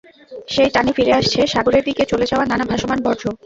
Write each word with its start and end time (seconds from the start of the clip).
সেই 0.47 0.69
টানে 0.73 0.91
ফিরে 0.93 1.13
আসছে 1.19 1.39
সাগরের 1.53 1.83
দিকে 1.87 2.03
চলে 2.11 2.25
যাওয়া 2.27 2.45
নানা 2.45 2.65
ভাসমান 2.71 2.99
বর্জ্য। 3.03 3.23